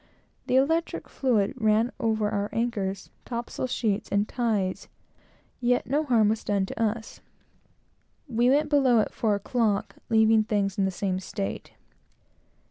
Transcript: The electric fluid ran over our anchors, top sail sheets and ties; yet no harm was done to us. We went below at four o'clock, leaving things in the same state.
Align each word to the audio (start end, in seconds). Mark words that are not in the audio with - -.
The 0.47 0.55
electric 0.55 1.07
fluid 1.07 1.53
ran 1.57 1.91
over 1.99 2.27
our 2.31 2.49
anchors, 2.51 3.11
top 3.23 3.51
sail 3.51 3.67
sheets 3.67 4.09
and 4.11 4.27
ties; 4.27 4.87
yet 5.59 5.85
no 5.85 6.05
harm 6.05 6.29
was 6.29 6.43
done 6.43 6.65
to 6.65 6.83
us. 6.83 7.21
We 8.27 8.49
went 8.49 8.67
below 8.71 8.99
at 9.01 9.13
four 9.13 9.35
o'clock, 9.35 9.97
leaving 10.09 10.43
things 10.43 10.75
in 10.79 10.85
the 10.85 10.89
same 10.89 11.19
state. 11.19 11.73